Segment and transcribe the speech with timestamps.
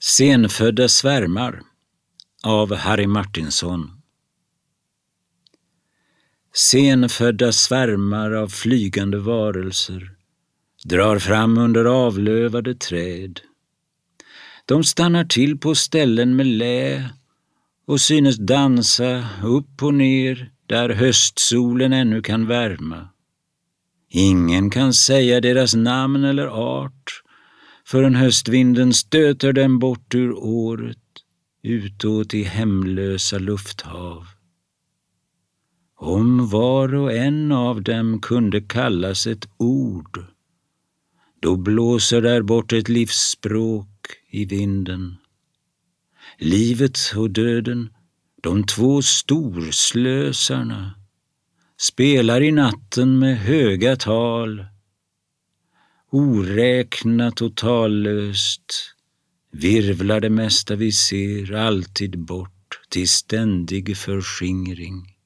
[0.00, 1.62] Senfödda svärmar
[2.42, 3.90] av Harry Martinson.
[6.54, 10.10] Senfödda svärmar av flygande varelser
[10.84, 13.40] drar fram under avlövade träd.
[14.64, 17.10] De stannar till på ställen med lä
[17.86, 23.08] och synes dansa upp och ner där höstsolen ännu kan värma.
[24.10, 27.22] Ingen kan säga deras namn eller art
[27.90, 30.98] förrän höstvinden stöter dem bort ur året
[31.62, 34.26] utåt i hemlösa lufthav.
[35.96, 40.24] Om var och en av dem kunde kallas ett ord,
[41.40, 43.88] då blåser där bort ett livsspråk
[44.30, 45.16] i vinden.
[46.38, 47.90] Livet och döden,
[48.42, 50.94] de två storslösarna,
[51.78, 54.64] spelar i natten med höga tal
[56.10, 58.94] oräknat och tallöst
[59.52, 65.17] virvlar det mesta vi ser alltid bort till ständig förskingring.